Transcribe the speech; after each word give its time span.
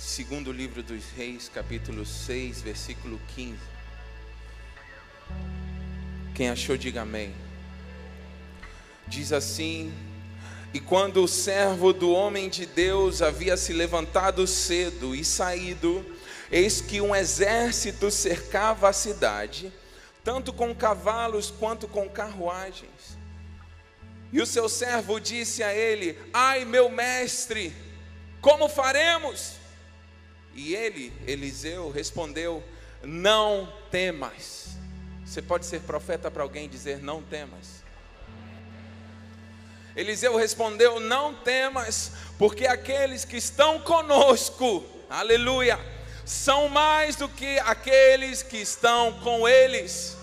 Segundo 0.00 0.50
livro 0.50 0.82
dos 0.82 1.04
Reis, 1.14 1.50
capítulo 1.52 2.06
6, 2.06 2.62
versículo 2.62 3.20
15. 3.34 3.58
Quem 6.34 6.48
achou, 6.48 6.74
diga 6.74 7.02
amém. 7.02 7.34
Diz 9.06 9.30
assim: 9.30 9.92
E 10.72 10.80
quando 10.80 11.22
o 11.22 11.28
servo 11.28 11.92
do 11.92 12.10
homem 12.12 12.48
de 12.48 12.64
Deus 12.64 13.20
havia 13.20 13.58
se 13.58 13.74
levantado 13.74 14.46
cedo 14.46 15.14
e 15.14 15.22
saído, 15.22 16.04
eis 16.50 16.80
que 16.80 17.02
um 17.02 17.14
exército 17.14 18.10
cercava 18.10 18.88
a 18.88 18.94
cidade, 18.94 19.70
tanto 20.24 20.50
com 20.50 20.74
cavalos 20.74 21.50
quanto 21.50 21.86
com 21.86 22.08
carruagens. 22.08 23.18
E 24.32 24.40
o 24.40 24.46
seu 24.46 24.66
servo 24.66 25.20
disse 25.20 25.62
a 25.62 25.74
ele: 25.74 26.18
Ai, 26.32 26.64
meu 26.64 26.88
mestre, 26.88 27.70
como 28.40 28.66
faremos? 28.66 29.59
E 30.54 30.74
ele, 30.74 31.12
Eliseu, 31.26 31.90
respondeu: 31.90 32.62
Não 33.02 33.72
temas. 33.90 34.70
Você 35.24 35.40
pode 35.40 35.66
ser 35.66 35.80
profeta 35.82 36.30
para 36.30 36.42
alguém 36.42 36.64
e 36.64 36.68
dizer: 36.68 36.98
Não 37.02 37.22
temas. 37.22 37.84
Eliseu 39.94 40.36
respondeu: 40.36 41.00
Não 41.00 41.34
temas, 41.34 42.12
porque 42.38 42.66
aqueles 42.66 43.24
que 43.24 43.36
estão 43.36 43.80
conosco, 43.80 44.84
aleluia, 45.08 45.78
são 46.24 46.68
mais 46.68 47.16
do 47.16 47.28
que 47.28 47.58
aqueles 47.60 48.42
que 48.42 48.58
estão 48.58 49.12
com 49.20 49.48
eles. 49.48 50.16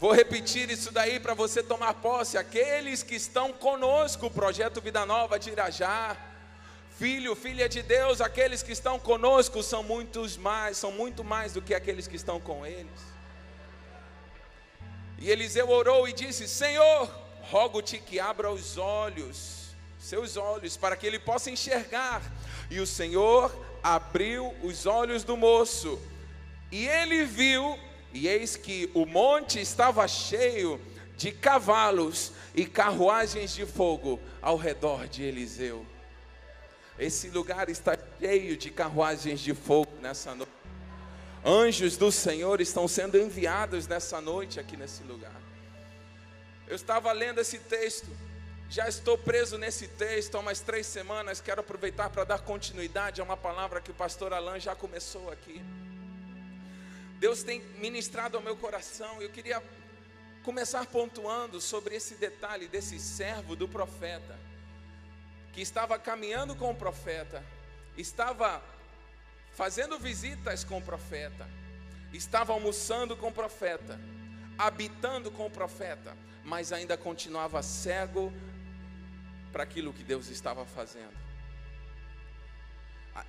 Vou 0.00 0.12
repetir 0.12 0.70
isso 0.70 0.90
daí 0.90 1.18
para 1.18 1.32
você 1.32 1.62
tomar 1.62 1.94
posse. 1.94 2.36
Aqueles 2.36 3.02
que 3.02 3.14
estão 3.14 3.52
conosco, 3.52 4.26
o 4.26 4.30
projeto 4.30 4.80
Vida 4.80 5.06
Nova 5.06 5.38
de 5.38 5.50
Irajá, 5.50 6.16
Filho, 6.96 7.34
filha 7.34 7.68
de 7.68 7.82
Deus, 7.82 8.20
aqueles 8.20 8.62
que 8.62 8.70
estão 8.70 9.00
conosco 9.00 9.64
são 9.64 9.82
muitos 9.82 10.36
mais, 10.36 10.76
são 10.76 10.92
muito 10.92 11.24
mais 11.24 11.52
do 11.52 11.60
que 11.60 11.74
aqueles 11.74 12.06
que 12.06 12.14
estão 12.14 12.38
com 12.38 12.64
eles. 12.64 13.14
E 15.18 15.28
Eliseu 15.28 15.68
orou 15.68 16.06
e 16.08 16.12
disse: 16.12 16.46
Senhor, 16.46 17.12
rogo-te 17.50 17.98
que 17.98 18.20
abra 18.20 18.48
os 18.48 18.78
olhos, 18.78 19.74
seus 19.98 20.36
olhos, 20.36 20.76
para 20.76 20.96
que 20.96 21.04
ele 21.04 21.18
possa 21.18 21.50
enxergar. 21.50 22.22
E 22.70 22.78
o 22.78 22.86
Senhor 22.86 23.52
abriu 23.82 24.54
os 24.62 24.86
olhos 24.86 25.24
do 25.24 25.36
moço, 25.36 26.00
e 26.70 26.86
ele 26.86 27.24
viu, 27.24 27.76
e 28.12 28.28
eis 28.28 28.54
que 28.54 28.88
o 28.94 29.04
monte 29.04 29.60
estava 29.60 30.06
cheio 30.06 30.80
de 31.16 31.32
cavalos 31.32 32.32
e 32.54 32.64
carruagens 32.64 33.52
de 33.52 33.66
fogo 33.66 34.20
ao 34.40 34.56
redor 34.56 35.08
de 35.08 35.24
Eliseu. 35.24 35.84
Esse 36.98 37.28
lugar 37.28 37.68
está 37.68 37.98
cheio 38.20 38.56
de 38.56 38.70
carruagens 38.70 39.40
de 39.40 39.52
fogo 39.52 39.92
nessa 40.00 40.34
noite. 40.34 40.52
Anjos 41.44 41.96
do 41.96 42.10
Senhor 42.12 42.60
estão 42.60 42.86
sendo 42.86 43.18
enviados 43.18 43.86
nessa 43.86 44.20
noite 44.20 44.60
aqui 44.60 44.76
nesse 44.76 45.02
lugar. 45.02 45.34
Eu 46.68 46.76
estava 46.76 47.12
lendo 47.12 47.40
esse 47.40 47.58
texto, 47.58 48.06
já 48.70 48.88
estou 48.88 49.18
preso 49.18 49.58
nesse 49.58 49.88
texto 49.88 50.36
há 50.36 50.40
umas 50.40 50.60
três 50.60 50.86
semanas. 50.86 51.40
Quero 51.40 51.60
aproveitar 51.60 52.08
para 52.10 52.24
dar 52.24 52.38
continuidade 52.38 53.20
a 53.20 53.24
uma 53.24 53.36
palavra 53.36 53.80
que 53.80 53.90
o 53.90 53.94
pastor 53.94 54.32
Alain 54.32 54.60
já 54.60 54.74
começou 54.74 55.30
aqui. 55.30 55.62
Deus 57.18 57.42
tem 57.42 57.60
ministrado 57.78 58.36
ao 58.36 58.42
meu 58.42 58.56
coração. 58.56 59.20
Eu 59.20 59.30
queria 59.30 59.62
começar 60.44 60.86
pontuando 60.86 61.60
sobre 61.60 61.96
esse 61.96 62.14
detalhe 62.14 62.68
desse 62.68 62.98
servo 63.00 63.56
do 63.56 63.68
profeta 63.68 64.38
que 65.54 65.62
estava 65.62 65.96
caminhando 65.98 66.56
com 66.56 66.70
o 66.70 66.74
profeta, 66.74 67.42
estava 67.96 68.60
fazendo 69.52 69.98
visitas 70.00 70.64
com 70.64 70.78
o 70.78 70.82
profeta, 70.82 71.48
estava 72.12 72.52
almoçando 72.52 73.16
com 73.16 73.28
o 73.28 73.32
profeta, 73.32 73.98
habitando 74.58 75.30
com 75.30 75.46
o 75.46 75.50
profeta, 75.50 76.16
mas 76.42 76.72
ainda 76.72 76.96
continuava 76.96 77.62
cego 77.62 78.32
para 79.52 79.62
aquilo 79.62 79.92
que 79.92 80.02
Deus 80.02 80.28
estava 80.28 80.66
fazendo. 80.66 81.14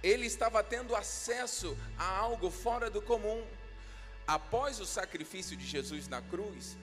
Ele 0.02 0.26
estava 0.26 0.64
tendo 0.64 0.96
acesso 0.96 1.78
a 1.96 2.18
algo 2.18 2.50
fora 2.50 2.90
do 2.90 3.04
comum. 3.04 3.46
Após 4.28 4.80
o 4.80 4.86
sacrifício 4.86 5.56
de 5.56 5.64
Jesus 5.64 6.08
na 6.08 6.24
cruz, 6.24 6.76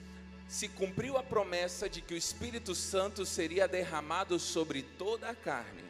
se 0.47 0.67
cumpriu 0.67 1.17
a 1.17 1.23
promessa 1.23 1.89
de 1.89 2.01
que 2.01 2.13
o 2.13 2.17
Espírito 2.17 2.75
Santo 2.75 3.25
seria 3.25 3.67
derramado 3.67 4.39
sobre 4.39 4.83
toda 4.83 5.29
a 5.29 5.35
carne. 5.35 5.83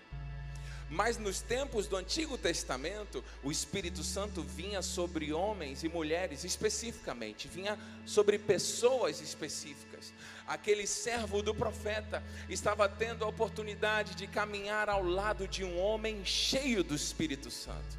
Mas 0.94 1.18
nos 1.18 1.42
tempos 1.42 1.88
do 1.88 1.96
Antigo 1.96 2.38
Testamento, 2.38 3.24
o 3.42 3.52
Espírito 3.52 4.04
Santo 4.04 4.44
vinha 4.44 4.82
sobre 4.84 5.34
homens 5.34 5.84
e 5.84 5.90
mulheres 5.90 6.44
especificamente, 6.44 7.48
vinha 7.48 7.80
sobre 8.06 8.38
pessoas 8.38 9.20
específicas. 9.20 10.14
Aquele 10.46 10.86
servo 10.86 11.42
do 11.42 11.56
profeta 11.56 12.24
estava 12.48 12.88
tendo 12.88 13.26
a 13.26 13.28
oportunidade 13.28 14.14
de 14.14 14.28
caminhar 14.28 14.88
ao 14.88 15.04
lado 15.04 15.48
de 15.48 15.64
um 15.64 15.80
homem 15.80 16.24
cheio 16.24 16.84
do 16.84 16.94
Espírito 16.94 17.50
Santo, 17.50 17.98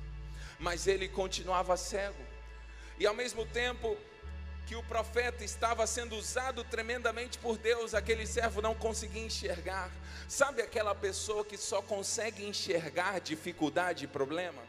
mas 0.60 0.86
ele 0.86 1.08
continuava 1.08 1.76
cego. 1.76 2.22
E 2.96 3.06
ao 3.06 3.14
mesmo 3.14 3.44
tempo, 3.46 3.96
que 4.66 4.74
o 4.74 4.82
profeta 4.82 5.44
estava 5.44 5.86
sendo 5.86 6.16
usado 6.16 6.64
tremendamente 6.64 7.38
por 7.38 7.58
Deus, 7.58 7.94
aquele 7.94 8.26
servo 8.26 8.62
não 8.62 8.74
conseguia 8.74 9.24
enxergar. 9.24 9.90
Sabe 10.28 10.62
aquela 10.62 10.94
pessoa 10.94 11.44
que 11.44 11.56
só 11.56 11.82
consegue 11.82 12.46
enxergar 12.46 13.20
dificuldade 13.20 14.04
e 14.04 14.08
problema? 14.08 14.62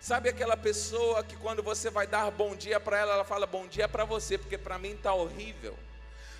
Sabe 0.00 0.30
aquela 0.30 0.56
pessoa 0.56 1.22
que 1.22 1.36
quando 1.36 1.62
você 1.62 1.90
vai 1.90 2.06
dar 2.06 2.30
bom 2.30 2.56
dia 2.56 2.80
para 2.80 2.98
ela, 2.98 3.12
ela 3.14 3.24
fala 3.24 3.46
bom 3.46 3.66
dia 3.66 3.86
para 3.86 4.04
você, 4.04 4.38
porque 4.38 4.58
para 4.58 4.78
mim 4.78 4.92
está 4.92 5.12
horrível. 5.12 5.78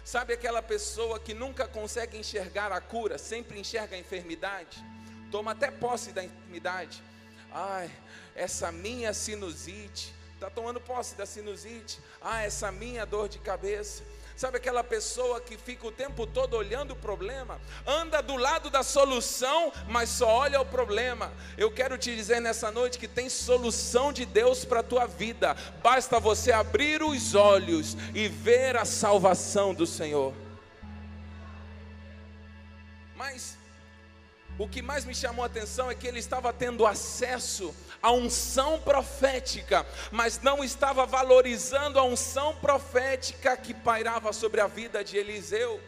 Sabe 0.02 0.32
aquela 0.32 0.62
pessoa 0.62 1.20
que 1.20 1.34
nunca 1.34 1.68
consegue 1.68 2.16
enxergar 2.16 2.72
a 2.72 2.80
cura, 2.80 3.18
sempre 3.18 3.60
enxerga 3.60 3.94
a 3.94 3.98
enfermidade? 3.98 4.82
Toma 5.30 5.52
até 5.52 5.70
posse 5.70 6.10
da 6.10 6.24
enfermidade. 6.24 7.02
Ai, 7.52 7.90
essa 8.34 8.72
minha 8.72 9.12
sinusite, 9.12 10.14
está 10.40 10.48
tomando 10.48 10.80
posse 10.80 11.14
da 11.16 11.26
sinusite. 11.26 12.00
Ah, 12.18 12.42
essa 12.42 12.72
minha 12.72 13.04
dor 13.04 13.28
de 13.28 13.38
cabeça. 13.38 14.02
Sabe 14.34 14.56
aquela 14.56 14.82
pessoa 14.82 15.38
que 15.38 15.58
fica 15.58 15.86
o 15.86 15.92
tempo 15.92 16.26
todo 16.26 16.56
olhando 16.56 16.92
o 16.92 16.96
problema, 16.96 17.60
anda 17.86 18.22
do 18.22 18.36
lado 18.36 18.70
da 18.70 18.82
solução, 18.82 19.70
mas 19.86 20.08
só 20.08 20.26
olha 20.26 20.58
o 20.58 20.64
problema. 20.64 21.30
Eu 21.58 21.70
quero 21.70 21.98
te 21.98 22.16
dizer 22.16 22.40
nessa 22.40 22.70
noite 22.70 22.98
que 22.98 23.06
tem 23.06 23.28
solução 23.28 24.14
de 24.14 24.24
Deus 24.24 24.64
para 24.64 24.80
a 24.80 24.82
tua 24.82 25.06
vida. 25.06 25.54
Basta 25.82 26.18
você 26.18 26.52
abrir 26.52 27.02
os 27.02 27.34
olhos 27.34 27.94
e 28.14 28.26
ver 28.26 28.78
a 28.78 28.86
salvação 28.86 29.74
do 29.74 29.86
Senhor. 29.86 30.32
Mas 33.14 33.58
o 34.58 34.68
que 34.68 34.82
mais 34.82 35.06
me 35.06 35.14
chamou 35.14 35.42
a 35.42 35.46
atenção 35.46 35.90
é 35.90 35.94
que 35.94 36.06
ele 36.06 36.18
estava 36.18 36.52
tendo 36.52 36.86
acesso 36.86 37.74
à 38.02 38.10
unção 38.12 38.80
profética, 38.80 39.86
mas 40.10 40.40
não 40.40 40.64
estava 40.64 41.06
valorizando 41.06 41.98
a 41.98 42.04
unção 42.04 42.54
profética 42.56 43.56
que 43.56 43.74
pairava 43.74 44.32
sobre 44.32 44.60
a 44.60 44.66
vida 44.66 45.04
de 45.04 45.16
Eliseu. 45.16 45.80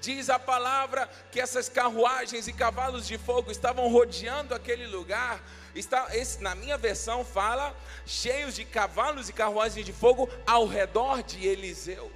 Diz 0.00 0.28
a 0.30 0.38
palavra 0.38 1.08
que 1.30 1.40
essas 1.40 1.68
carruagens 1.68 2.48
e 2.48 2.52
cavalos 2.52 3.06
de 3.06 3.16
fogo 3.16 3.50
estavam 3.50 3.88
rodeando 3.88 4.54
aquele 4.54 4.86
lugar. 4.86 5.40
Está, 5.74 6.08
esse, 6.16 6.42
na 6.42 6.54
minha 6.54 6.76
versão 6.76 7.24
fala 7.24 7.74
cheios 8.04 8.54
de 8.54 8.64
cavalos 8.64 9.28
e 9.28 9.32
carruagens 9.32 9.86
de 9.86 9.92
fogo 9.92 10.28
ao 10.46 10.66
redor 10.66 11.22
de 11.22 11.46
Eliseu. 11.46 12.10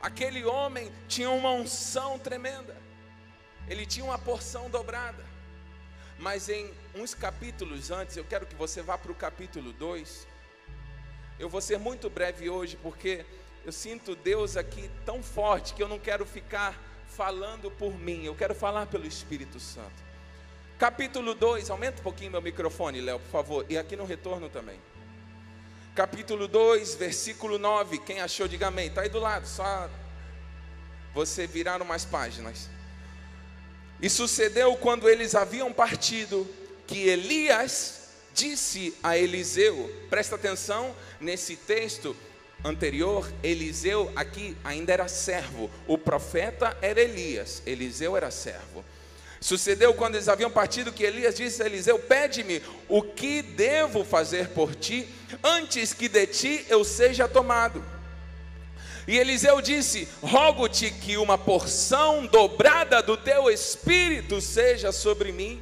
Aquele 0.00 0.44
homem 0.44 0.90
tinha 1.06 1.30
uma 1.30 1.50
unção 1.50 2.18
tremenda 2.18 2.80
ele 3.70 3.86
tinha 3.86 4.04
uma 4.04 4.18
porção 4.18 4.68
dobrada. 4.68 5.29
Mas 6.20 6.50
em 6.50 6.70
uns 6.94 7.14
capítulos 7.14 7.90
antes, 7.90 8.16
eu 8.16 8.24
quero 8.24 8.44
que 8.44 8.54
você 8.54 8.82
vá 8.82 8.98
para 8.98 9.10
o 9.10 9.14
capítulo 9.14 9.72
2. 9.72 10.28
Eu 11.38 11.48
vou 11.48 11.62
ser 11.62 11.78
muito 11.78 12.10
breve 12.10 12.50
hoje, 12.50 12.76
porque 12.76 13.24
eu 13.64 13.72
sinto 13.72 14.14
Deus 14.14 14.54
aqui 14.54 14.90
tão 15.06 15.22
forte 15.22 15.72
que 15.72 15.82
eu 15.82 15.88
não 15.88 15.98
quero 15.98 16.26
ficar 16.26 16.78
falando 17.08 17.70
por 17.70 17.98
mim, 17.98 18.24
eu 18.24 18.34
quero 18.34 18.54
falar 18.54 18.86
pelo 18.86 19.06
Espírito 19.06 19.58
Santo. 19.58 20.10
Capítulo 20.78 21.34
2, 21.34 21.70
aumenta 21.70 22.00
um 22.00 22.04
pouquinho 22.04 22.30
meu 22.30 22.42
microfone, 22.42 23.00
Léo, 23.00 23.18
por 23.18 23.30
favor, 23.30 23.66
e 23.68 23.78
aqui 23.78 23.96
no 23.96 24.04
retorno 24.04 24.50
também. 24.50 24.78
Capítulo 25.94 26.46
2, 26.46 26.94
versículo 26.96 27.58
9. 27.58 27.98
Quem 27.98 28.20
achou, 28.20 28.46
diga 28.46 28.68
amém. 28.68 28.86
Está 28.86 29.02
aí 29.02 29.08
do 29.08 29.18
lado, 29.18 29.46
só 29.46 29.90
você 31.12 31.46
virar 31.46 31.82
umas 31.82 32.04
páginas. 32.04 32.70
E 34.02 34.08
sucedeu 34.08 34.76
quando 34.76 35.08
eles 35.08 35.34
haviam 35.34 35.72
partido, 35.72 36.48
que 36.86 37.08
Elias 37.08 38.00
disse 38.34 38.94
a 39.02 39.16
Eliseu, 39.16 39.92
presta 40.08 40.36
atenção 40.36 40.94
nesse 41.20 41.56
texto 41.56 42.16
anterior, 42.64 43.30
Eliseu 43.42 44.10
aqui 44.16 44.56
ainda 44.64 44.92
era 44.92 45.08
servo, 45.08 45.70
o 45.86 45.98
profeta 45.98 46.76
era 46.80 47.00
Elias, 47.00 47.62
Eliseu 47.66 48.16
era 48.16 48.30
servo. 48.30 48.84
Sucedeu 49.40 49.94
quando 49.94 50.16
eles 50.16 50.28
haviam 50.28 50.50
partido 50.50 50.92
que 50.92 51.02
Elias 51.02 51.34
disse 51.34 51.62
a 51.62 51.66
Eliseu: 51.66 51.98
Pede-me 51.98 52.62
o 52.88 53.02
que 53.02 53.40
devo 53.40 54.04
fazer 54.04 54.48
por 54.48 54.74
ti, 54.74 55.08
antes 55.42 55.94
que 55.94 56.08
de 56.08 56.26
ti 56.26 56.66
eu 56.68 56.84
seja 56.84 57.26
tomado. 57.26 57.82
E 59.06 59.18
Eliseu 59.18 59.60
disse: 59.60 60.08
Rogo-te 60.22 60.90
que 60.90 61.16
uma 61.16 61.38
porção 61.38 62.26
dobrada 62.26 63.02
do 63.02 63.16
teu 63.16 63.50
espírito 63.50 64.40
seja 64.40 64.92
sobre 64.92 65.32
mim. 65.32 65.60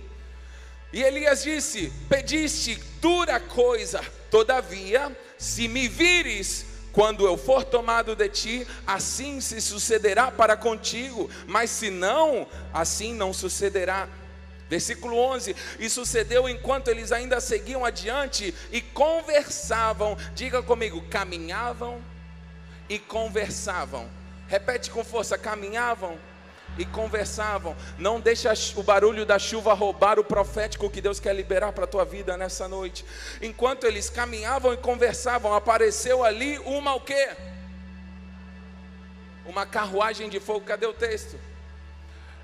E 0.92 1.02
Elias 1.02 1.42
disse: 1.42 1.92
Pediste 2.08 2.80
dura 3.00 3.38
coisa, 3.38 4.00
todavia, 4.30 5.16
se 5.36 5.68
me 5.68 5.86
vires 5.88 6.66
quando 6.92 7.26
eu 7.26 7.36
for 7.36 7.64
tomado 7.64 8.16
de 8.16 8.28
ti, 8.28 8.66
assim 8.86 9.40
se 9.40 9.60
sucederá 9.60 10.30
para 10.30 10.56
contigo, 10.56 11.30
mas 11.46 11.70
se 11.70 11.90
não, 11.90 12.46
assim 12.72 13.14
não 13.14 13.32
sucederá. 13.32 14.08
Versículo 14.68 15.16
11: 15.16 15.54
E 15.78 15.88
sucedeu 15.88 16.48
enquanto 16.48 16.88
eles 16.88 17.12
ainda 17.12 17.40
seguiam 17.40 17.84
adiante 17.84 18.54
e 18.72 18.80
conversavam, 18.80 20.16
diga 20.34 20.62
comigo, 20.62 21.02
caminhavam 21.08 22.02
e 22.88 22.98
conversavam. 22.98 24.08
Repete 24.46 24.90
com 24.90 25.04
força: 25.04 25.36
caminhavam 25.36 26.18
e 26.76 26.84
conversavam. 26.84 27.76
Não 27.98 28.20
deixa 28.20 28.52
o 28.76 28.82
barulho 28.82 29.26
da 29.26 29.38
chuva 29.38 29.74
roubar 29.74 30.18
o 30.18 30.24
profético 30.24 30.90
que 30.90 31.00
Deus 31.00 31.20
quer 31.20 31.34
liberar 31.34 31.72
para 31.72 31.84
a 31.84 31.88
tua 31.88 32.04
vida 32.04 32.36
nessa 32.36 32.68
noite. 32.68 33.04
Enquanto 33.42 33.84
eles 33.84 34.08
caminhavam 34.08 34.72
e 34.72 34.76
conversavam, 34.76 35.54
apareceu 35.54 36.24
ali 36.24 36.58
uma 36.60 36.94
o 36.94 37.00
quê? 37.00 37.30
Uma 39.44 39.66
carruagem 39.66 40.28
de 40.28 40.40
fogo. 40.40 40.60
Cadê 40.60 40.86
o 40.86 40.92
texto? 40.92 41.38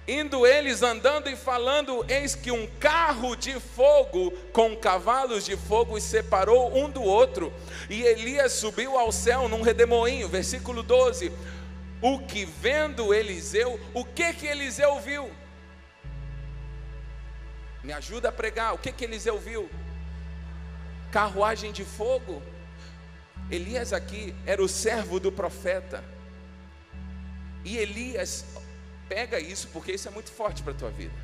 Indo 0.06 0.46
eles 0.46 0.82
andando 0.82 1.30
e 1.30 1.36
falando, 1.36 2.04
eis 2.08 2.34
que 2.34 2.50
um 2.50 2.66
carro 2.78 3.34
de 3.34 3.58
fogo 3.58 4.30
com 4.52 4.76
cavalos 4.76 5.44
de 5.44 5.56
fogo 5.56 5.96
os 5.96 6.02
separou 6.02 6.76
um 6.76 6.90
do 6.90 7.02
outro. 7.02 7.52
E 7.88 8.02
Elias 8.02 8.52
subiu 8.52 8.98
ao 8.98 9.10
céu 9.10 9.48
num 9.48 9.62
redemoinho. 9.62 10.28
Versículo 10.28 10.82
12 10.82 11.32
o 12.04 12.18
que 12.18 12.44
vendo 12.44 13.14
Eliseu, 13.14 13.80
o 13.94 14.04
que 14.04 14.34
que 14.34 14.46
Eliseu 14.46 15.00
viu? 15.00 15.30
Me 17.82 17.94
ajuda 17.94 18.28
a 18.28 18.32
pregar. 18.32 18.74
O 18.74 18.78
que 18.78 18.92
que 18.92 19.04
Eliseu 19.04 19.38
viu? 19.38 19.70
Carruagem 21.10 21.72
de 21.72 21.82
fogo. 21.82 22.42
Elias 23.50 23.94
aqui 23.94 24.34
era 24.44 24.62
o 24.62 24.68
servo 24.68 25.18
do 25.18 25.32
profeta. 25.32 26.04
E 27.64 27.78
Elias 27.78 28.44
pega 29.08 29.38
isso 29.38 29.68
porque 29.72 29.92
isso 29.92 30.08
é 30.08 30.10
muito 30.10 30.30
forte 30.30 30.62
para 30.62 30.72
a 30.72 30.76
tua 30.76 30.90
vida. 30.90 31.14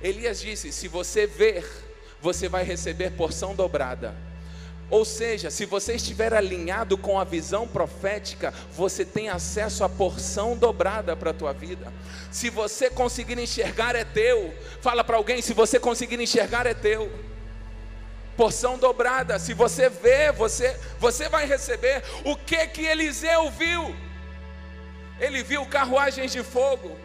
Elias 0.00 0.40
disse: 0.40 0.72
"Se 0.72 0.88
você 0.88 1.26
ver, 1.26 1.64
você 2.20 2.48
vai 2.48 2.64
receber 2.64 3.10
porção 3.12 3.54
dobrada". 3.54 4.14
Ou 4.90 5.04
seja, 5.04 5.50
se 5.50 5.66
você 5.66 5.94
estiver 5.94 6.32
alinhado 6.32 6.96
com 6.96 7.20
a 7.20 7.24
visão 7.24 7.68
profética, 7.68 8.54
você 8.72 9.04
tem 9.04 9.28
acesso 9.28 9.84
à 9.84 9.88
porção 9.88 10.56
dobrada 10.56 11.14
para 11.14 11.30
a 11.30 11.34
tua 11.34 11.52
vida. 11.52 11.92
Se 12.30 12.48
você 12.48 12.88
conseguir 12.88 13.38
enxergar, 13.38 13.94
é 13.94 14.04
teu. 14.04 14.54
Fala 14.80 15.04
para 15.04 15.18
alguém: 15.18 15.42
se 15.42 15.52
você 15.52 15.78
conseguir 15.78 16.18
enxergar, 16.18 16.66
é 16.66 16.72
teu. 16.72 17.12
Porção 18.34 18.78
dobrada. 18.78 19.38
Se 19.38 19.52
você 19.52 19.90
vê, 19.90 20.32
você, 20.32 20.74
você 20.98 21.28
vai 21.28 21.44
receber. 21.44 22.02
O 22.24 22.34
que 22.34 22.66
que 22.68 22.86
Eliseu 22.86 23.50
viu? 23.50 23.94
Ele 25.20 25.42
viu 25.42 25.66
carruagens 25.66 26.32
de 26.32 26.42
fogo. 26.42 26.96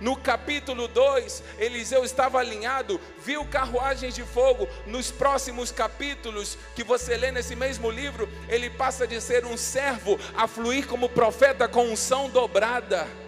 No 0.00 0.16
capítulo 0.16 0.86
2, 0.86 1.42
Eliseu 1.58 2.04
estava 2.04 2.38
alinhado, 2.38 3.00
viu 3.24 3.44
carruagens 3.44 4.14
de 4.14 4.22
fogo. 4.22 4.68
Nos 4.86 5.10
próximos 5.10 5.72
capítulos 5.72 6.56
que 6.74 6.84
você 6.84 7.16
lê 7.16 7.32
nesse 7.32 7.56
mesmo 7.56 7.90
livro, 7.90 8.28
ele 8.48 8.70
passa 8.70 9.06
de 9.06 9.20
ser 9.20 9.44
um 9.44 9.56
servo 9.56 10.18
a 10.36 10.46
fluir 10.46 10.86
como 10.86 11.08
profeta 11.08 11.66
com 11.66 11.84
unção 11.84 12.30
dobrada. 12.30 13.27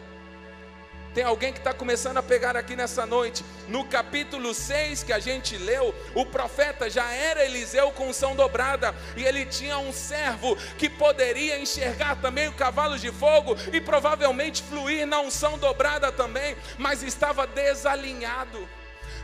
Tem 1.14 1.24
alguém 1.24 1.52
que 1.52 1.58
está 1.58 1.74
começando 1.74 2.18
a 2.18 2.22
pegar 2.22 2.56
aqui 2.56 2.76
nessa 2.76 3.04
noite. 3.04 3.44
No 3.66 3.84
capítulo 3.84 4.54
6 4.54 5.02
que 5.02 5.12
a 5.12 5.18
gente 5.18 5.56
leu, 5.56 5.94
o 6.14 6.24
profeta 6.24 6.88
já 6.88 7.12
era 7.12 7.44
Eliseu 7.44 7.90
com 7.90 8.08
unção 8.08 8.36
dobrada. 8.36 8.94
E 9.16 9.24
ele 9.24 9.44
tinha 9.44 9.78
um 9.78 9.92
servo 9.92 10.56
que 10.78 10.88
poderia 10.88 11.58
enxergar 11.58 12.16
também 12.16 12.48
o 12.48 12.52
cavalo 12.52 12.98
de 12.98 13.10
fogo 13.10 13.56
e 13.72 13.80
provavelmente 13.80 14.62
fluir 14.62 15.06
na 15.06 15.20
unção 15.20 15.58
dobrada 15.58 16.12
também, 16.12 16.56
mas 16.78 17.02
estava 17.02 17.46
desalinhado 17.46 18.68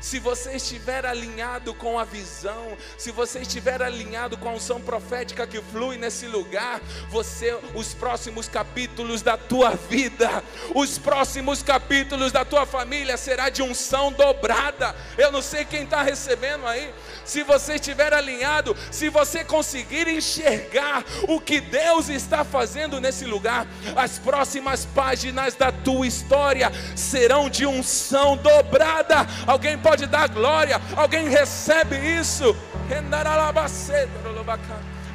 se 0.01 0.19
você 0.19 0.53
estiver 0.53 1.05
alinhado 1.05 1.75
com 1.75 1.99
a 1.99 2.05
visão, 2.05 2.77
se 2.97 3.11
você 3.11 3.41
estiver 3.41 3.83
alinhado 3.83 4.37
com 4.37 4.49
a 4.49 4.53
unção 4.53 4.81
profética 4.81 5.47
que 5.47 5.61
flui 5.61 5.97
nesse 5.97 6.27
lugar, 6.27 6.81
você, 7.11 7.57
os 7.75 7.95
próximos 7.95 8.49
capítulos 8.49 9.23
da 9.23 9.37
tua 9.37 9.71
vida, 9.71 10.43
os 10.75 10.99
próximos 10.99 11.63
capítulos 11.63 12.33
da 12.33 12.45
tua 12.45 12.67
família 12.67 13.17
será 13.17 13.49
de 13.49 13.63
unção 13.63 14.13
dobrada. 14.13 14.95
Eu 15.17 15.33
não 15.33 15.43
sei 15.43 15.65
quem 15.65 15.85
está 15.85 16.03
recebendo 16.03 16.67
aí. 16.67 16.93
Se 17.25 17.43
você 17.43 17.75
estiver 17.75 18.13
alinhado, 18.13 18.77
se 18.91 19.09
você 19.09 19.45
conseguir 19.45 20.07
enxergar 20.09 21.05
o 21.29 21.41
que 21.41 21.61
Deus 21.61 22.09
está 22.09 22.45
fazendo 22.45 23.01
nesse 23.01 23.25
lugar, 23.25 23.67
as 23.97 24.19
próximas 24.19 24.85
páginas 24.85 25.55
da 25.55 25.73
tua 25.73 26.07
história 26.07 26.71
serão 26.95 27.51
de 27.51 27.67
unção 27.67 28.37
dobrada. 28.37 29.27
Alguém 29.47 29.77
pode 29.87 30.07
dar 30.07 30.29
glória. 30.29 30.81
Alguém 30.97 31.29
recebe 31.29 31.97
isso? 31.97 32.57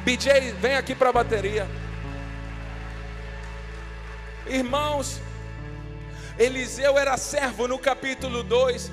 BJ, 0.02 0.52
vem 0.52 0.76
aqui 0.76 0.94
para 0.94 1.10
a 1.10 1.12
bateria. 1.12 1.68
Irmãos, 4.46 5.20
Eliseu 6.38 6.98
era 6.98 7.18
servo 7.18 7.68
no 7.68 7.78
capítulo 7.78 8.42
2. 8.42 8.90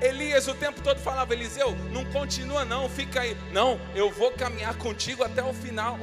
Elias 0.00 0.48
o 0.48 0.54
tempo 0.54 0.80
todo 0.80 0.98
falava: 0.98 1.34
Eliseu, 1.34 1.76
não 1.92 2.06
continua, 2.06 2.64
não, 2.64 2.88
fica 2.88 3.20
aí. 3.20 3.36
Não, 3.52 3.78
eu 3.94 4.10
vou 4.10 4.30
caminhar 4.32 4.74
contigo 4.76 5.22
até 5.22 5.42
o 5.42 5.52
final. 5.52 5.98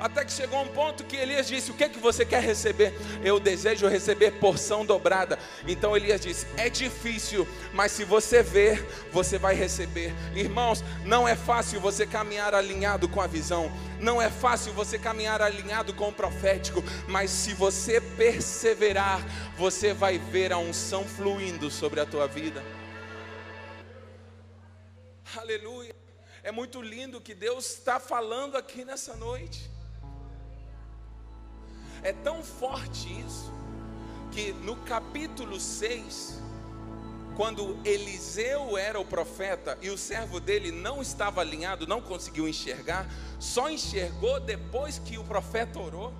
Até 0.00 0.24
que 0.24 0.32
chegou 0.32 0.62
um 0.62 0.68
ponto 0.68 1.04
que 1.04 1.16
Elias 1.16 1.48
disse: 1.48 1.70
O 1.70 1.74
que 1.74 1.84
é 1.84 1.88
que 1.88 1.98
você 1.98 2.24
quer 2.24 2.42
receber? 2.42 2.94
Eu 3.22 3.40
desejo 3.40 3.88
receber 3.88 4.32
porção 4.32 4.84
dobrada. 4.84 5.38
Então 5.66 5.96
Elias 5.96 6.20
disse: 6.20 6.46
É 6.56 6.70
difícil, 6.70 7.46
mas 7.72 7.92
se 7.92 8.04
você 8.04 8.42
ver, 8.42 8.86
você 9.10 9.38
vai 9.38 9.54
receber. 9.54 10.14
Irmãos, 10.34 10.84
não 11.04 11.26
é 11.26 11.34
fácil 11.34 11.80
você 11.80 12.06
caminhar 12.06 12.54
alinhado 12.54 13.08
com 13.08 13.20
a 13.20 13.26
visão. 13.26 13.72
Não 13.98 14.22
é 14.22 14.30
fácil 14.30 14.72
você 14.72 14.98
caminhar 14.98 15.42
alinhado 15.42 15.92
com 15.92 16.08
o 16.08 16.12
profético, 16.12 16.82
mas 17.08 17.30
se 17.30 17.52
você 17.52 18.00
perseverar, 18.00 19.20
você 19.56 19.92
vai 19.92 20.18
ver 20.18 20.52
a 20.52 20.58
unção 20.58 21.04
fluindo 21.04 21.68
sobre 21.70 21.98
a 21.98 22.06
tua 22.06 22.28
vida. 22.28 22.62
Aleluia. 25.36 25.94
É 26.44 26.52
muito 26.52 26.80
lindo 26.80 27.20
que 27.20 27.34
Deus 27.34 27.74
está 27.74 27.98
falando 27.98 28.56
aqui 28.56 28.84
nessa 28.84 29.16
noite. 29.16 29.68
É 32.02 32.12
tão 32.12 32.42
forte 32.42 33.08
isso, 33.20 33.52
que 34.30 34.52
no 34.52 34.76
capítulo 34.76 35.58
6, 35.58 36.40
quando 37.36 37.78
Eliseu 37.84 38.76
era 38.76 38.98
o 38.98 39.04
profeta 39.04 39.78
e 39.80 39.90
o 39.90 39.98
servo 39.98 40.40
dele 40.40 40.72
não 40.72 41.00
estava 41.00 41.40
alinhado, 41.40 41.86
não 41.86 42.00
conseguiu 42.00 42.48
enxergar, 42.48 43.08
só 43.38 43.70
enxergou 43.70 44.40
depois 44.40 44.98
que 44.98 45.18
o 45.18 45.24
profeta 45.24 45.78
orou. 45.78 46.12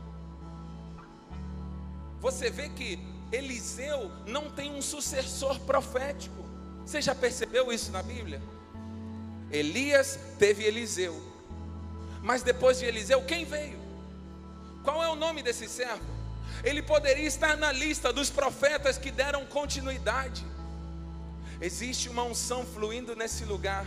Você 2.21 2.51
vê 2.51 2.69
que 2.69 2.99
Eliseu 3.31 4.11
não 4.27 4.51
tem 4.51 4.75
um 4.75 4.83
sucessor 4.83 5.59
profético. 5.61 6.45
Você 6.85 7.03
já 7.03 7.15
percebeu 7.15 7.73
isso 7.73 7.93
na 7.93 8.03
Bíblia? 8.03 8.41
Elias 9.51 10.19
teve 10.39 10.65
Eliseu, 10.65 11.21
mas 12.23 12.43
depois 12.43 12.79
de 12.79 12.85
Eliseu, 12.85 13.23
quem 13.25 13.45
veio? 13.45 13.88
Qual 14.89 15.05
é 15.05 15.09
o 15.11 15.15
nome 15.15 15.43
desse 15.43 15.69
servo? 15.69 16.01
Ele 16.65 16.81
poderia 16.81 17.27
estar 17.27 17.59
na 17.59 17.71
lista 17.71 18.11
dos 18.11 18.31
profetas 18.31 18.97
que 18.97 19.11
deram 19.11 19.45
continuidade. 19.45 20.43
Existe 21.61 22.09
uma 22.09 22.23
unção 22.23 22.65
fluindo 22.65 23.15
nesse 23.15 23.45
lugar. 23.45 23.85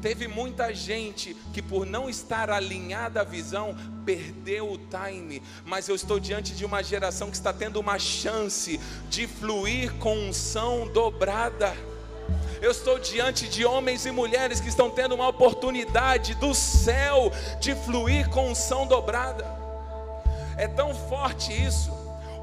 Teve 0.00 0.26
muita 0.26 0.72
gente 0.72 1.36
que, 1.52 1.60
por 1.60 1.84
não 1.84 2.08
estar 2.08 2.48
alinhada 2.48 3.20
à 3.20 3.24
visão, 3.24 3.76
perdeu 4.06 4.72
o 4.72 4.78
time. 4.78 5.42
Mas 5.66 5.86
eu 5.86 5.94
estou 5.94 6.18
diante 6.18 6.54
de 6.54 6.64
uma 6.64 6.82
geração 6.82 7.28
que 7.28 7.36
está 7.36 7.52
tendo 7.52 7.78
uma 7.78 7.98
chance 7.98 8.80
de 9.10 9.26
fluir 9.26 9.92
com 9.98 10.16
unção 10.16 10.88
dobrada. 10.88 11.76
Eu 12.62 12.70
estou 12.70 12.98
diante 12.98 13.46
de 13.46 13.66
homens 13.66 14.06
e 14.06 14.10
mulheres 14.10 14.60
que 14.60 14.68
estão 14.70 14.88
tendo 14.88 15.14
uma 15.14 15.28
oportunidade 15.28 16.34
do 16.36 16.54
céu 16.54 17.30
de 17.60 17.74
fluir 17.74 18.30
com 18.30 18.48
unção 18.48 18.86
dobrada. 18.86 19.60
É 20.56 20.68
tão 20.68 20.94
forte 20.94 21.52
isso. 21.52 21.90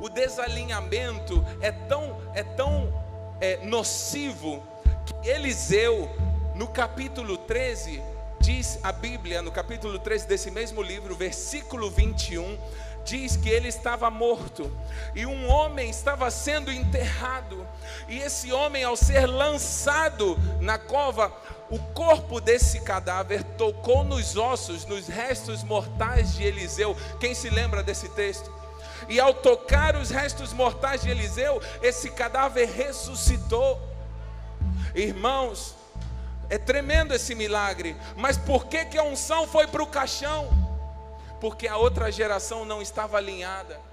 O 0.01 0.09
desalinhamento 0.09 1.45
é 1.61 1.71
tão 1.71 2.17
é 2.33 2.43
tão 2.43 2.93
é, 3.41 3.57
nocivo 3.65 4.63
que 5.05 5.29
Eliseu, 5.29 6.09
no 6.55 6.67
capítulo 6.67 7.37
13, 7.37 8.01
diz 8.39 8.79
a 8.83 8.91
Bíblia, 8.91 9.41
no 9.41 9.51
capítulo 9.51 9.99
13 9.99 10.27
desse 10.27 10.51
mesmo 10.51 10.81
livro, 10.81 11.15
versículo 11.15 11.89
21, 11.89 12.57
diz 13.09 13.35
que 13.35 13.49
ele 13.49 13.67
estava 13.67 14.09
morto 14.11 14.71
e 15.15 15.25
um 15.25 15.49
homem 15.49 15.89
estava 15.89 16.29
sendo 16.29 16.71
enterrado, 16.71 17.67
e 18.07 18.19
esse 18.19 18.51
homem, 18.51 18.83
ao 18.83 18.95
ser 18.95 19.25
lançado 19.25 20.37
na 20.61 20.77
cova, 20.77 21.33
o 21.69 21.79
corpo 21.79 22.39
desse 22.39 22.81
cadáver 22.81 23.43
tocou 23.43 24.03
nos 24.03 24.35
ossos, 24.37 24.85
nos 24.85 25.07
restos 25.07 25.63
mortais 25.63 26.33
de 26.33 26.43
Eliseu. 26.43 26.95
Quem 27.19 27.33
se 27.33 27.49
lembra 27.49 27.83
desse 27.83 28.09
texto? 28.09 28.51
E 29.07 29.19
ao 29.19 29.33
tocar 29.33 29.95
os 29.95 30.09
restos 30.09 30.51
mortais 30.53 31.01
de 31.01 31.09
Eliseu, 31.09 31.61
esse 31.81 32.09
cadáver 32.09 32.69
ressuscitou. 32.69 33.79
Irmãos, 34.95 35.75
é 36.49 36.57
tremendo 36.57 37.13
esse 37.13 37.35
milagre, 37.35 37.95
mas 38.15 38.37
por 38.37 38.65
que, 38.65 38.85
que 38.85 38.97
a 38.97 39.03
unção 39.03 39.47
foi 39.47 39.67
para 39.67 39.83
o 39.83 39.87
caixão? 39.87 40.58
Porque 41.39 41.67
a 41.67 41.77
outra 41.77 42.11
geração 42.11 42.65
não 42.65 42.81
estava 42.81 43.17
alinhada. 43.17 43.89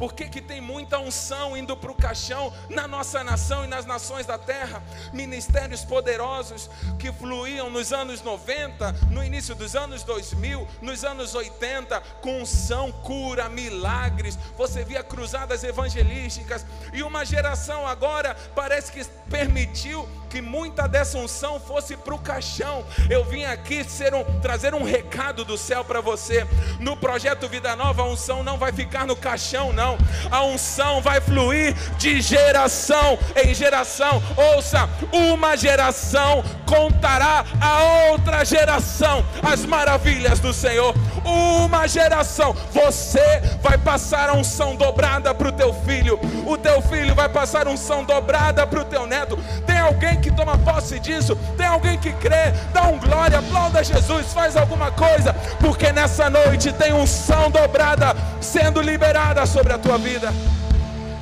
Por 0.00 0.14
que, 0.14 0.30
que 0.30 0.40
tem 0.40 0.62
muita 0.62 0.98
unção 0.98 1.54
indo 1.54 1.76
para 1.76 1.90
o 1.90 1.94
caixão 1.94 2.50
na 2.70 2.88
nossa 2.88 3.22
nação 3.22 3.66
e 3.66 3.66
nas 3.66 3.84
nações 3.84 4.24
da 4.24 4.38
terra? 4.38 4.82
Ministérios 5.12 5.84
poderosos 5.84 6.70
que 6.98 7.12
fluíam 7.12 7.68
nos 7.68 7.92
anos 7.92 8.22
90, 8.22 8.92
no 9.10 9.22
início 9.22 9.54
dos 9.54 9.76
anos 9.76 10.02
2000, 10.02 10.66
nos 10.80 11.04
anos 11.04 11.34
80, 11.34 12.00
com 12.22 12.40
unção, 12.40 12.90
cura, 12.90 13.50
milagres. 13.50 14.38
Você 14.56 14.82
via 14.82 15.04
cruzadas 15.04 15.62
evangelísticas. 15.64 16.64
E 16.94 17.02
uma 17.02 17.22
geração 17.22 17.86
agora 17.86 18.34
parece 18.54 18.90
que 18.92 19.04
permitiu 19.28 20.08
que 20.30 20.40
muita 20.40 20.86
dessa 20.86 21.18
unção 21.18 21.58
fosse 21.58 21.96
para 21.96 22.14
o 22.14 22.18
caixão. 22.18 22.84
Eu 23.10 23.24
vim 23.24 23.44
aqui 23.44 23.82
ser 23.82 24.14
um, 24.14 24.22
trazer 24.40 24.72
um 24.74 24.84
recado 24.84 25.44
do 25.44 25.58
céu 25.58 25.84
para 25.84 26.00
você. 26.00 26.46
No 26.78 26.96
projeto 26.96 27.48
Vida 27.48 27.74
Nova, 27.74 28.02
a 28.02 28.06
unção 28.06 28.44
não 28.44 28.56
vai 28.56 28.72
ficar 28.72 29.06
no 29.06 29.16
caixão, 29.16 29.72
não. 29.72 29.98
A 30.30 30.44
unção 30.44 31.02
vai 31.02 31.20
fluir 31.20 31.74
de 31.98 32.20
geração 32.20 33.18
em 33.34 33.52
geração. 33.52 34.22
Ouça, 34.54 34.88
uma 35.12 35.56
geração 35.56 36.44
contará 36.64 37.44
a 37.60 38.10
outra 38.12 38.44
geração 38.44 39.24
as 39.42 39.64
maravilhas 39.64 40.38
do 40.38 40.52
Senhor. 40.52 40.94
Uma 41.24 41.86
geração, 41.86 42.54
você 42.72 43.40
vai 43.62 43.76
passar 43.76 44.28
a 44.30 44.34
unção 44.34 44.74
dobrada 44.74 45.34
para 45.34 45.48
o 45.48 45.52
teu 45.52 45.72
filho. 45.72 46.18
O 46.46 46.56
teu 46.56 46.80
filho 46.82 47.14
vai 47.14 47.28
passar 47.28 47.66
a 47.66 47.70
unção 47.70 48.04
dobrada 48.04 48.66
para 48.66 48.80
o 48.80 48.84
teu 48.84 49.06
neto. 49.06 49.38
Tem 49.66 49.78
alguém 49.78 50.20
que 50.20 50.30
toma 50.30 50.56
posse 50.58 50.98
disso? 50.98 51.36
Tem 51.56 51.66
alguém 51.66 51.98
que 51.98 52.12
crê? 52.12 52.52
Dá 52.72 52.84
um 52.84 52.98
glória, 52.98 53.38
aplauda 53.38 53.84
Jesus, 53.84 54.32
faz 54.32 54.56
alguma 54.56 54.90
coisa, 54.90 55.34
porque 55.60 55.92
nessa 55.92 56.30
noite 56.30 56.72
tem 56.72 56.92
unção 56.92 57.50
dobrada 57.50 58.16
sendo 58.40 58.80
liberada 58.80 59.44
sobre 59.46 59.72
a 59.72 59.78
tua 59.78 59.98
vida. 59.98 60.32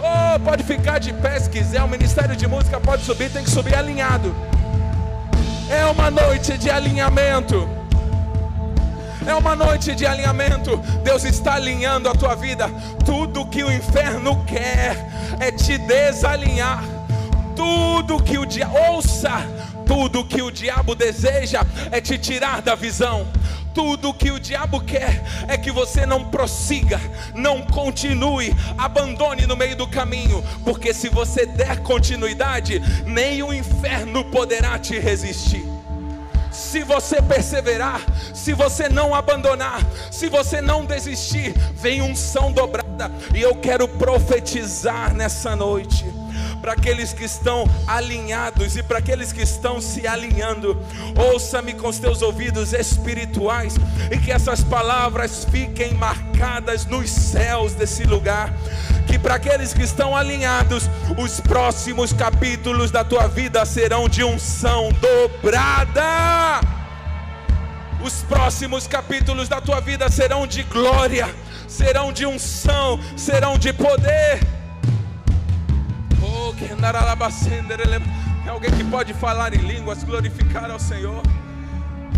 Oh, 0.01 0.39
pode 0.41 0.63
ficar 0.63 0.99
de 0.99 1.13
pé 1.13 1.41
se 1.41 1.51
quiser. 1.51 1.83
O 1.83 1.89
ministério 1.89 2.37
de 2.37 2.47
música 2.47 2.81
pode 2.81 3.05
subir, 3.05 3.31
tem 3.31 3.43
que 3.43 3.51
subir 3.51 3.75
alinhado. 3.75 4.35
É 5.69 5.85
uma 5.87 6.11
noite 6.11 6.57
de 6.57 6.71
alinhamento. 6.71 7.78
É 9.29 9.35
uma 9.35 9.55
noite 9.55 9.95
de 9.95 10.07
alinhamento. 10.07 10.79
Deus 11.05 11.23
está 11.23 11.55
alinhando 11.55 12.09
a 12.09 12.15
tua 12.15 12.35
vida. 12.35 12.69
Tudo 13.05 13.47
que 13.47 13.63
o 13.63 13.71
inferno 13.71 14.43
quer 14.47 14.97
é 15.39 15.53
te 15.53 15.77
desalinhar 15.77 16.83
tudo 17.59 18.23
que 18.23 18.39
o 18.39 18.47
diabo, 18.47 18.79
ouça, 18.93 19.45
tudo 19.85 20.25
que 20.25 20.41
o 20.41 20.49
diabo 20.49 20.95
deseja 20.95 21.67
é 21.91 22.01
te 22.01 22.17
tirar 22.17 22.63
da 22.63 22.77
visão. 22.77 23.27
Tudo 23.75 24.15
que 24.15 24.31
o 24.31 24.39
diabo 24.39 24.81
quer 24.81 25.25
é 25.49 25.59
que 25.59 25.73
você 25.73 26.07
não 26.07 26.25
prossiga, 26.25 27.01
não 27.35 27.63
continue, 27.63 28.55
abandone 28.79 29.45
no 29.45 29.57
meio 29.57 29.75
do 29.75 29.89
caminho, 29.89 30.43
porque 30.65 30.95
se 30.95 31.09
você 31.09 31.47
der 31.47 31.81
continuidade, 31.81 32.81
nem 33.05 33.43
o 33.43 33.53
inferno 33.53 34.25
poderá 34.25 34.79
te 34.79 34.99
resistir 34.99 35.67
se 36.51 36.83
você 36.83 37.21
perseverar, 37.21 38.01
se 38.35 38.53
você 38.53 38.89
não 38.89 39.15
abandonar, 39.15 39.81
se 40.11 40.29
você 40.29 40.61
não 40.61 40.85
desistir, 40.85 41.55
vem 41.75 42.03
unção 42.03 42.53
dobrada, 42.53 43.11
e 43.35 43.41
eu 43.41 43.55
quero 43.55 43.87
profetizar 43.87 45.15
nessa 45.15 45.55
noite 45.55 46.18
para 46.61 46.73
aqueles 46.73 47.13
que 47.13 47.25
estão 47.25 47.69
alinhados 47.87 48.77
e 48.77 48.83
para 48.83 48.99
aqueles 48.99 49.33
que 49.33 49.43
estão 49.43 49.81
se 49.81 50.07
alinhando. 50.07 50.81
Ouça-me 51.17 51.75
com 51.75 51.89
os 51.89 51.99
teus 51.99 52.23
ouvidos 52.23 52.73
espirituais 52.73 53.75
e 54.11 54.19
que 54.19 54.31
essas 54.31 54.63
palavras 54.63 55.47
fiquem 55.51 55.95
marcadas 55.95 56.85
nos 56.87 57.11
céus 57.11 57.75
desse 57.75 58.05
lugar. 58.05 58.53
Que 59.07 59.19
para 59.19 59.37
aqueles 59.37 59.73
que 59.73 59.83
estão 59.83 60.15
alinhados, 60.15 60.89
os 61.17 61.41
próximos 61.41 62.13
capítulos 62.13 62.91
da 62.91 63.05
tua 63.05 63.27
vida 63.27 63.65
serão 63.65 64.09
de 64.09 64.23
unção 64.23 64.91
dobrada. 65.01 66.61
Os 68.03 68.23
próximos 68.23 68.87
capítulos 68.87 69.49
da 69.49 69.61
tua 69.61 69.81
vida 69.81 70.09
serão 70.09 70.47
de 70.47 70.63
glória, 70.63 71.35
serão 71.67 72.13
de 72.13 72.25
unção, 72.27 73.01
serão 73.17 73.59
de 73.59 73.73
poder. 73.73 74.58
Tem 78.43 78.53
alguém 78.53 78.71
que 78.73 78.85
pode 78.85 79.15
falar 79.15 79.55
em 79.55 79.59
línguas, 79.59 80.03
glorificar 80.03 80.71
ao 80.71 80.79
Senhor. 80.79 81.23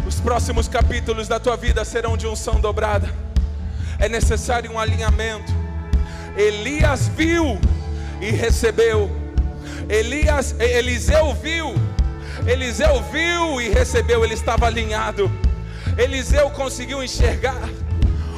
Os 0.06 0.20
próximos 0.20 0.68
capítulos 0.68 1.28
da 1.28 1.38
tua 1.38 1.56
vida 1.56 1.84
serão 1.84 2.16
de 2.16 2.26
unção 2.26 2.60
dobrada. 2.60 3.12
É 3.98 4.08
necessário 4.08 4.72
um 4.72 4.78
alinhamento. 4.78 5.52
Elias 6.36 7.08
viu 7.08 7.60
e 8.20 8.30
recebeu. 8.30 9.10
Elias, 9.88 10.54
Eliseu 10.58 11.34
viu. 11.34 11.74
Eliseu 12.46 13.02
viu 13.12 13.60
e 13.60 13.68
recebeu, 13.68 14.24
ele 14.24 14.34
estava 14.34 14.66
alinhado. 14.66 15.30
Eliseu 15.98 16.48
conseguiu 16.50 17.02
enxergar. 17.02 17.68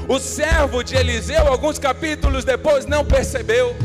O 0.08 0.18
servo 0.18 0.82
de 0.82 0.96
Eliseu, 0.96 1.46
alguns 1.46 1.78
capítulos 1.78 2.44
depois, 2.44 2.86
não 2.86 3.04
percebeu 3.04 3.76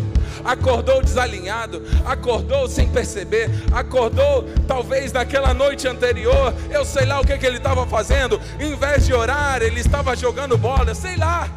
acordou 0.44 1.02
desalinhado, 1.02 1.82
acordou 2.06 2.68
sem 2.68 2.88
perceber, 2.90 3.50
acordou 3.72 4.46
talvez 4.68 5.12
naquela 5.12 5.54
noite 5.54 5.88
anterior, 5.88 6.54
eu 6.70 6.86
sei 6.86 7.06
lá 7.06 7.20
o 7.20 7.26
que, 7.26 7.38
que 7.38 7.46
ele 7.46 7.58
estava 7.58 7.86
fazendo, 7.86 8.40
em 8.60 8.76
vez 8.76 9.06
de 9.06 9.14
orar, 9.14 9.62
ele 9.62 9.80
estava 9.80 10.16
jogando 10.16 10.58
bola, 10.58 10.94
sei 10.94 11.16
lá. 11.16 11.50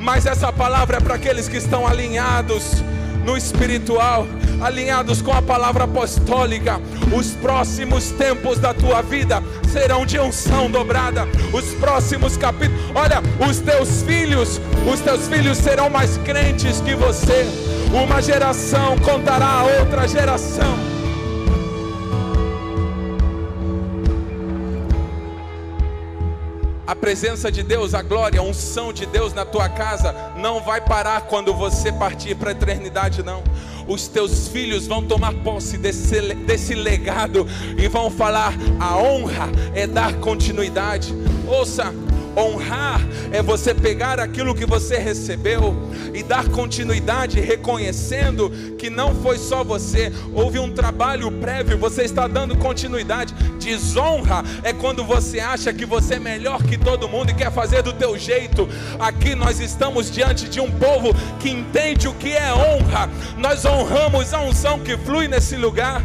Mas 0.00 0.26
essa 0.26 0.52
palavra 0.52 0.96
é 0.96 1.00
para 1.00 1.14
aqueles 1.14 1.48
que 1.48 1.56
estão 1.56 1.86
alinhados 1.86 2.82
no 3.24 3.36
espiritual, 3.36 4.26
alinhados 4.60 5.22
com 5.22 5.32
a 5.32 5.40
palavra 5.40 5.84
apostólica. 5.84 6.80
Os 7.16 7.30
próximos 7.32 8.10
tempos 8.10 8.58
da 8.58 8.74
tua 8.74 9.00
vida 9.02 9.42
serão 9.70 10.04
de 10.04 10.18
unção 10.18 10.70
dobrada. 10.70 11.26
Os 11.52 11.72
próximos 11.74 12.36
capítulos, 12.36 12.80
olha, 12.94 13.22
os 13.48 13.58
teus 13.58 14.02
filhos, 14.02 14.60
os 14.92 15.00
teus 15.00 15.28
filhos 15.28 15.58
serão 15.58 15.88
mais 15.88 16.16
crentes 16.18 16.80
que 16.80 16.94
você. 16.94 17.46
Uma 17.92 18.22
geração 18.22 18.98
contará 19.00 19.46
a 19.46 19.64
outra 19.64 20.08
geração. 20.08 20.92
A 26.86 26.96
presença 26.96 27.52
de 27.52 27.62
Deus, 27.62 27.92
a 27.92 28.00
glória, 28.00 28.40
a 28.40 28.42
unção 28.42 28.94
de 28.94 29.04
Deus 29.04 29.34
na 29.34 29.44
tua 29.44 29.68
casa 29.68 30.14
não 30.36 30.62
vai 30.62 30.80
parar 30.80 31.22
quando 31.22 31.52
você 31.52 31.92
partir 31.92 32.34
para 32.34 32.48
a 32.48 32.52
eternidade, 32.52 33.22
não. 33.22 33.42
Os 33.86 34.08
teus 34.08 34.48
filhos 34.48 34.86
vão 34.86 35.02
tomar 35.02 35.34
posse 35.44 35.76
desse, 35.76 36.34
desse 36.34 36.74
legado 36.74 37.46
e 37.76 37.88
vão 37.88 38.10
falar: 38.10 38.54
a 38.80 38.96
honra 38.96 39.50
é 39.74 39.86
dar 39.86 40.14
continuidade. 40.14 41.14
Ouça, 41.46 41.92
Honrar 42.36 43.00
é 43.30 43.42
você 43.42 43.74
pegar 43.74 44.18
aquilo 44.18 44.54
que 44.54 44.64
você 44.64 44.96
recebeu 44.96 45.74
e 46.14 46.22
dar 46.22 46.48
continuidade, 46.48 47.40
reconhecendo 47.40 48.50
que 48.78 48.88
não 48.88 49.14
foi 49.14 49.38
só 49.38 49.62
você, 49.62 50.12
houve 50.32 50.58
um 50.58 50.70
trabalho 50.70 51.30
prévio, 51.30 51.78
você 51.78 52.02
está 52.02 52.26
dando 52.26 52.56
continuidade. 52.56 53.34
Desonra 53.58 54.42
é 54.62 54.72
quando 54.72 55.04
você 55.04 55.40
acha 55.40 55.72
que 55.72 55.84
você 55.84 56.14
é 56.14 56.18
melhor 56.18 56.62
que 56.62 56.78
todo 56.78 57.08
mundo 57.08 57.30
e 57.30 57.34
quer 57.34 57.52
fazer 57.52 57.82
do 57.82 57.92
teu 57.92 58.18
jeito. 58.18 58.68
Aqui 58.98 59.34
nós 59.34 59.60
estamos 59.60 60.10
diante 60.10 60.48
de 60.48 60.60
um 60.60 60.70
povo 60.70 61.14
que 61.38 61.50
entende 61.50 62.08
o 62.08 62.14
que 62.14 62.32
é 62.32 62.52
honra. 62.52 63.08
Nós 63.36 63.64
honramos 63.64 64.32
a 64.32 64.40
unção 64.40 64.78
que 64.78 64.96
flui 64.96 65.28
nesse 65.28 65.56
lugar. 65.56 66.02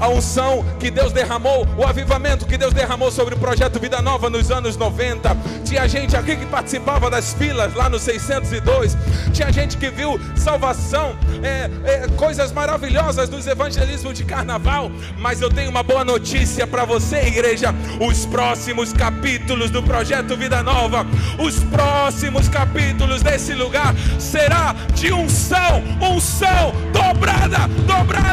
A 0.00 0.08
unção 0.08 0.64
que 0.78 0.90
Deus 0.90 1.12
derramou, 1.12 1.66
o 1.76 1.84
avivamento 1.84 2.46
que 2.46 2.56
Deus 2.56 2.72
derramou 2.72 3.10
sobre 3.10 3.34
o 3.34 3.38
projeto 3.38 3.78
Vida 3.78 4.00
Nova 4.00 4.30
nos 4.30 4.50
anos 4.50 4.76
90. 4.76 5.36
Tinha 5.64 5.86
gente 5.86 6.16
aqui 6.16 6.36
que 6.36 6.46
participava 6.46 7.10
das 7.10 7.34
filas 7.34 7.74
lá 7.74 7.88
no 7.88 7.98
602. 7.98 8.96
Tinha 9.32 9.52
gente 9.52 9.76
que 9.76 9.90
viu 9.90 10.18
salvação, 10.34 11.14
é, 11.42 11.70
é, 11.84 12.08
coisas 12.16 12.50
maravilhosas 12.50 13.28
dos 13.28 13.46
evangelismos 13.46 14.14
de 14.14 14.24
carnaval. 14.24 14.90
Mas 15.18 15.40
eu 15.42 15.50
tenho 15.50 15.70
uma 15.70 15.82
boa 15.82 16.04
notícia 16.04 16.66
para 16.66 16.84
você, 16.84 17.26
igreja. 17.26 17.74
Os 18.00 18.24
próximos 18.24 18.92
capítulos 18.92 19.70
do 19.70 19.82
projeto 19.82 20.36
Vida 20.36 20.62
Nova, 20.62 21.06
os 21.38 21.60
próximos 21.64 22.48
capítulos 22.48 23.22
desse 23.22 23.52
lugar 23.52 23.94
será 24.18 24.74
de 24.94 25.12
unção, 25.12 25.82
unção 26.00 26.72
dobrada, 26.92 27.68
dobrada 27.86 28.29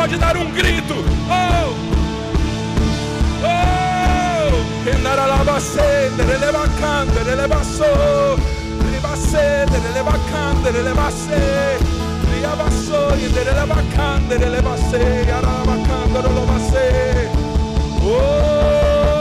pode 0.00 0.16
dar 0.16 0.34
um 0.34 0.50
grito. 0.50 0.94
Oh! 1.28 1.74
Oh! 3.44 4.88
Endaralabacete, 4.88 6.22
relevacante, 6.22 7.18
relevaçou. 7.22 8.38
Relevacete, 8.82 9.76
relevacante, 9.88 10.70
relevacê. 10.72 11.76
Riabaçoi, 12.32 13.28
relevacante, 13.28 14.38
relevacê. 14.38 15.30
Aralabacante, 15.36 16.16
relevacê. 16.26 17.28
Oh! 18.02 19.19